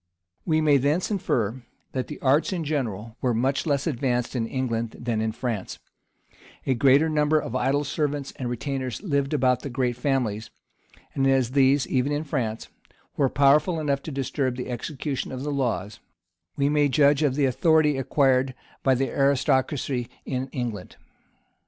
We 0.47 0.61
may 0.61 0.77
thence 0.77 1.11
infer, 1.11 1.61
that 1.91 2.07
the 2.07 2.19
arts 2.21 2.51
in 2.51 2.63
general 2.63 3.17
were 3.21 3.35
much 3.35 3.67
less 3.67 3.85
advanced 3.85 4.35
in 4.35 4.47
England 4.47 4.95
than 4.99 5.21
in 5.21 5.31
France: 5.31 5.77
a 6.65 6.73
greater 6.73 7.07
number 7.07 7.37
of 7.39 7.55
idle 7.55 7.83
servants 7.83 8.33
and 8.37 8.49
retainers 8.49 9.03
lived 9.03 9.31
about 9.31 9.59
the 9.61 9.69
great 9.69 9.95
families; 9.95 10.49
and 11.13 11.27
as 11.27 11.51
these, 11.51 11.85
even 11.85 12.11
in 12.11 12.23
France, 12.23 12.67
were 13.15 13.29
powerful 13.29 13.79
enough 13.79 14.01
to 14.01 14.11
disturb 14.11 14.55
the 14.55 14.69
execution 14.71 15.31
of 15.31 15.43
the 15.43 15.51
laws, 15.51 15.99
we 16.57 16.67
may 16.67 16.89
judge 16.89 17.21
of 17.21 17.35
the 17.35 17.45
authority 17.45 17.95
acquired 17.95 18.55
by 18.81 18.95
the 18.95 19.07
aristocracy 19.11 20.09
in 20.25 20.47
England. 20.47 20.95